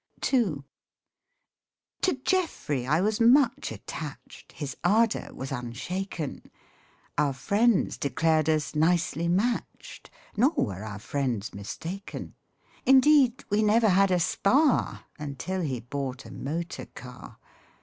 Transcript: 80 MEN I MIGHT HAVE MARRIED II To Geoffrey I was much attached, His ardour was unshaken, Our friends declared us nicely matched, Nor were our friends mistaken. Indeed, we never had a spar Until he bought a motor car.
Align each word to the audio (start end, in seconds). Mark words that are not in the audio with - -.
80 0.17 0.37
MEN 0.37 0.41
I 0.41 0.41
MIGHT 0.41 0.45
HAVE 0.47 0.55
MARRIED 0.55 0.63
II 0.63 0.73
To 2.01 2.13
Geoffrey 2.23 2.87
I 2.87 3.01
was 3.01 3.21
much 3.21 3.71
attached, 3.71 4.51
His 4.53 4.75
ardour 4.83 5.29
was 5.31 5.51
unshaken, 5.51 6.41
Our 7.19 7.33
friends 7.33 7.99
declared 7.99 8.49
us 8.49 8.73
nicely 8.73 9.27
matched, 9.27 10.09
Nor 10.35 10.53
were 10.53 10.83
our 10.83 10.97
friends 10.97 11.53
mistaken. 11.53 12.33
Indeed, 12.83 13.43
we 13.51 13.61
never 13.61 13.89
had 13.89 14.09
a 14.09 14.19
spar 14.19 15.05
Until 15.19 15.61
he 15.61 15.79
bought 15.81 16.25
a 16.25 16.31
motor 16.33 16.87
car. 16.87 17.37